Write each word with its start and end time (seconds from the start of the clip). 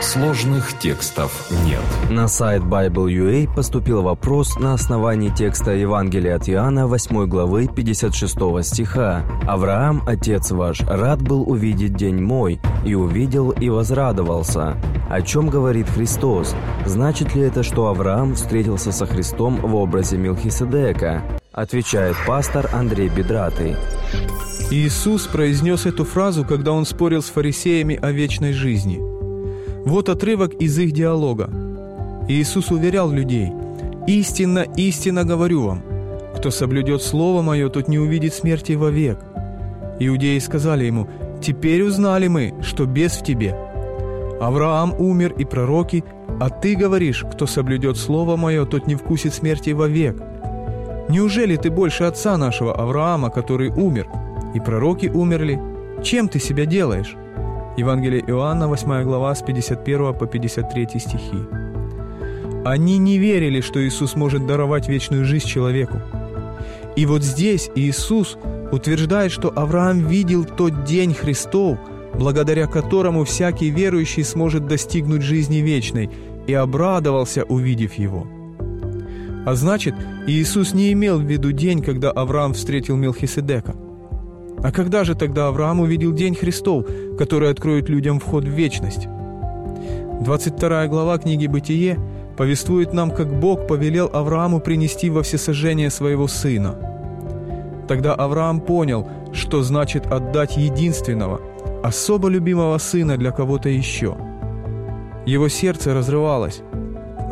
Сложных 0.00 0.78
текстов 0.78 1.48
нет. 1.64 1.80
На 2.10 2.26
сайт 2.28 2.62
Bible.ua 2.62 3.48
поступил 3.54 4.02
вопрос 4.02 4.58
на 4.58 4.74
основании 4.74 5.30
текста 5.30 5.70
Евангелия 5.70 6.36
от 6.36 6.48
Иоанна 6.48 6.86
8 6.86 7.26
главы 7.26 7.68
56 7.68 8.36
стиха. 8.62 9.24
«Авраам, 9.46 10.02
отец 10.06 10.50
ваш, 10.50 10.80
рад 10.80 11.22
был 11.22 11.48
увидеть 11.48 11.94
день 11.94 12.20
мой, 12.20 12.60
и 12.84 12.94
увидел, 12.94 13.50
и 13.50 13.68
возрадовался». 13.68 14.76
О 15.08 15.20
чем 15.20 15.48
говорит 15.48 15.88
Христос? 15.88 16.54
Значит 16.86 17.34
ли 17.34 17.42
это, 17.42 17.62
что 17.62 17.88
Авраам 17.88 18.34
встретился 18.34 18.92
со 18.92 19.06
Христом 19.06 19.56
в 19.56 19.74
образе 19.74 20.16
Милхиседека? 20.16 21.22
Отвечает 21.52 22.16
пастор 22.26 22.68
Андрей 22.72 23.08
Бедратый. 23.08 23.76
Иисус 24.70 25.26
произнес 25.26 25.86
эту 25.86 26.04
фразу, 26.04 26.44
когда 26.44 26.72
он 26.72 26.86
спорил 26.86 27.22
с 27.22 27.30
фарисеями 27.30 27.98
о 28.00 28.10
вечной 28.10 28.52
жизни– 28.52 29.00
вот 29.84 30.08
отрывок 30.08 30.54
из 30.54 30.78
их 30.78 30.92
диалога. 30.92 31.50
Иисус 32.28 32.70
уверял 32.70 33.10
людей, 33.10 33.52
«Истинно, 34.06 34.64
истинно 34.76 35.24
говорю 35.24 35.62
вам, 35.64 35.82
кто 36.36 36.50
соблюдет 36.50 37.02
Слово 37.02 37.42
Мое, 37.42 37.68
тот 37.68 37.88
не 37.88 37.98
увидит 37.98 38.32
смерти 38.32 38.72
вовек». 38.72 39.18
Иудеи 39.98 40.38
сказали 40.38 40.84
ему, 40.84 41.08
«Теперь 41.42 41.82
узнали 41.82 42.28
мы, 42.28 42.54
что 42.62 42.86
без 42.86 43.12
в 43.12 43.24
тебе. 43.24 43.56
Авраам 44.40 44.94
умер 44.98 45.34
и 45.36 45.44
пророки, 45.44 46.04
а 46.40 46.48
ты 46.48 46.76
говоришь, 46.76 47.24
кто 47.32 47.46
соблюдет 47.46 47.96
Слово 47.96 48.36
Мое, 48.36 48.64
тот 48.66 48.86
не 48.86 48.94
вкусит 48.94 49.34
смерти 49.34 49.70
вовек. 49.70 50.22
Неужели 51.12 51.56
ты 51.56 51.70
больше 51.70 52.04
отца 52.04 52.38
нашего 52.38 52.74
Авраама, 52.74 53.28
который 53.28 53.68
умер, 53.68 54.08
и 54.54 54.60
пророки 54.60 55.10
умерли? 55.12 55.60
Чем 56.02 56.26
ты 56.26 56.38
себя 56.38 56.64
делаешь?» 56.64 57.16
Евангелие 57.76 58.24
Иоанна, 58.26 58.66
8 58.66 59.02
глава, 59.02 59.34
с 59.34 59.42
51 59.42 60.14
по 60.14 60.26
53 60.26 60.86
стихи. 60.98 61.44
Они 62.64 62.96
не 62.96 63.18
верили, 63.18 63.60
что 63.60 63.86
Иисус 63.86 64.16
может 64.16 64.46
даровать 64.46 64.88
вечную 64.88 65.26
жизнь 65.26 65.46
человеку. 65.46 66.00
И 66.96 67.04
вот 67.04 67.22
здесь 67.22 67.70
Иисус 67.74 68.38
утверждает, 68.72 69.32
что 69.32 69.52
Авраам 69.54 70.06
видел 70.06 70.46
тот 70.46 70.84
день 70.84 71.12
Христов, 71.12 71.76
благодаря 72.14 72.66
которому 72.66 73.24
всякий 73.24 73.68
верующий 73.68 74.24
сможет 74.24 74.66
достигнуть 74.66 75.20
жизни 75.20 75.58
вечной, 75.58 76.08
и 76.46 76.54
обрадовался, 76.54 77.44
увидев 77.44 77.98
его. 77.98 78.26
А 79.44 79.54
значит, 79.54 79.94
Иисус 80.26 80.74
не 80.74 80.92
имел 80.92 81.18
в 81.18 81.24
виду 81.24 81.52
день, 81.52 81.82
когда 81.82 82.10
Авраам 82.10 82.54
встретил 82.54 82.96
Мелхиседека– 82.96 83.74
а 84.62 84.70
когда 84.70 85.02
же 85.02 85.16
тогда 85.16 85.48
Авраам 85.48 85.80
увидел 85.80 86.12
день 86.12 86.36
Христов, 86.36 86.86
который 87.18 87.50
откроет 87.50 87.88
людям 87.88 88.20
вход 88.20 88.44
в 88.44 88.48
вечность? 88.48 89.08
22 90.20 90.86
глава 90.86 91.18
книги 91.18 91.48
«Бытие» 91.48 91.98
повествует 92.36 92.92
нам, 92.92 93.10
как 93.10 93.40
Бог 93.40 93.66
повелел 93.66 94.08
Аврааму 94.12 94.60
принести 94.60 95.10
во 95.10 95.24
всесожжение 95.24 95.90
своего 95.90 96.28
сына. 96.28 96.76
Тогда 97.88 98.14
Авраам 98.14 98.60
понял, 98.60 99.08
что 99.32 99.62
значит 99.62 100.06
отдать 100.06 100.56
единственного, 100.56 101.40
особо 101.82 102.28
любимого 102.28 102.78
сына 102.78 103.16
для 103.16 103.32
кого-то 103.32 103.68
еще. 103.68 104.16
Его 105.26 105.48
сердце 105.48 105.92
разрывалось. 105.92 106.62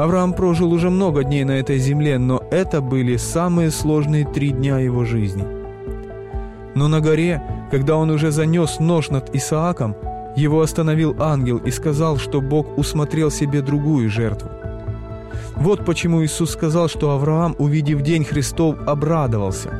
Авраам 0.02 0.32
прожил 0.32 0.72
уже 0.72 0.90
много 0.90 1.24
дней 1.24 1.44
на 1.44 1.52
этой 1.52 1.78
земле, 1.78 2.18
но 2.18 2.42
это 2.50 2.80
были 2.80 3.16
самые 3.16 3.70
сложные 3.70 4.24
три 4.24 4.50
дня 4.50 4.78
его 4.78 5.04
жизни– 5.04 5.44
но 6.74 6.88
на 6.88 7.00
горе, 7.00 7.42
когда 7.70 7.96
он 7.96 8.10
уже 8.10 8.30
занес 8.30 8.78
нож 8.80 9.10
над 9.10 9.34
Исааком, 9.34 9.96
его 10.36 10.60
остановил 10.60 11.16
ангел 11.20 11.58
и 11.58 11.70
сказал, 11.70 12.16
что 12.16 12.40
Бог 12.40 12.78
усмотрел 12.78 13.30
себе 13.30 13.60
другую 13.60 14.08
жертву. 14.08 14.48
Вот 15.56 15.84
почему 15.84 16.24
Иисус 16.24 16.52
сказал, 16.52 16.88
что 16.88 17.10
Авраам, 17.10 17.54
увидев 17.58 18.02
день 18.02 18.24
Христов, 18.24 18.76
обрадовался. 18.86 19.70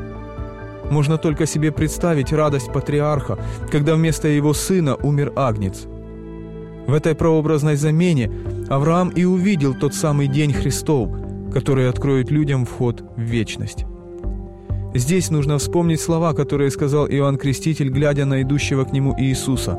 Можно 0.90 1.18
только 1.18 1.46
себе 1.46 1.70
представить 1.70 2.32
радость 2.32 2.72
патриарха, 2.72 3.38
когда 3.70 3.94
вместо 3.94 4.26
его 4.26 4.52
сына 4.52 4.96
умер 4.96 5.32
Агнец. 5.36 5.84
В 6.86 6.92
этой 6.92 7.14
прообразной 7.14 7.76
замене 7.76 8.30
Авраам 8.70 9.08
и 9.08 9.24
увидел 9.24 9.74
тот 9.74 9.94
самый 9.94 10.28
день 10.28 10.52
Христов, 10.52 11.10
который 11.52 11.88
откроет 11.88 12.30
людям 12.30 12.64
вход 12.64 13.02
в 13.16 13.20
вечность. 13.20 13.84
Здесь 14.94 15.30
нужно 15.30 15.58
вспомнить 15.58 16.00
слова, 16.00 16.34
которые 16.34 16.70
сказал 16.70 17.08
Иоанн 17.08 17.36
Креститель, 17.36 17.88
глядя 17.88 18.26
на 18.26 18.42
идущего 18.42 18.84
к 18.84 18.92
нему 18.92 19.12
Иисуса. 19.18 19.76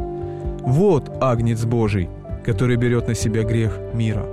«Вот 0.60 1.10
Агнец 1.22 1.64
Божий, 1.64 2.10
который 2.46 2.76
берет 2.76 3.08
на 3.08 3.16
себя 3.16 3.44
грех 3.44 3.80
мира». 3.94 4.26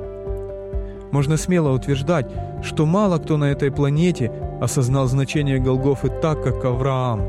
Можно 1.12 1.36
смело 1.36 1.70
утверждать, 1.70 2.28
что 2.64 2.84
мало 2.84 3.18
кто 3.18 3.36
на 3.36 3.52
этой 3.52 3.70
планете 3.70 4.32
осознал 4.60 5.06
значение 5.06 5.60
Голгофы 5.60 6.08
так, 6.20 6.42
как 6.42 6.64
Авраам. 6.64 7.22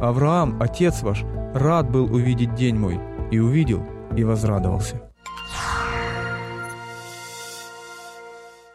Авраам, 0.00 0.56
отец 0.60 1.02
ваш, 1.02 1.22
рад 1.54 1.88
был 1.88 2.12
увидеть 2.12 2.56
день 2.56 2.74
мой, 2.74 2.98
и 3.30 3.38
увидел, 3.38 3.86
и 4.16 4.24
возрадовался. 4.24 5.11